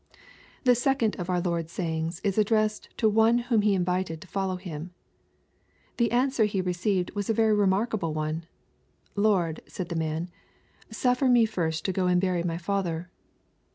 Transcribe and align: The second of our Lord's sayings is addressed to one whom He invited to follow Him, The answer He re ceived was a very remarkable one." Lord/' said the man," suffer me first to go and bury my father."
The 0.63 0.73
second 0.73 1.15
of 1.17 1.29
our 1.29 1.39
Lord's 1.39 1.71
sayings 1.71 2.21
is 2.23 2.39
addressed 2.39 2.89
to 2.97 3.07
one 3.07 3.37
whom 3.37 3.61
He 3.61 3.75
invited 3.75 4.19
to 4.21 4.27
follow 4.27 4.55
Him, 4.55 4.89
The 5.97 6.11
answer 6.11 6.45
He 6.45 6.59
re 6.59 6.73
ceived 6.73 7.13
was 7.13 7.29
a 7.29 7.35
very 7.35 7.53
remarkable 7.53 8.11
one." 8.11 8.45
Lord/' 9.15 9.59
said 9.67 9.89
the 9.89 9.95
man," 9.95 10.31
suffer 10.89 11.27
me 11.27 11.45
first 11.45 11.85
to 11.85 11.93
go 11.93 12.07
and 12.07 12.19
bury 12.19 12.41
my 12.41 12.57
father." 12.57 13.11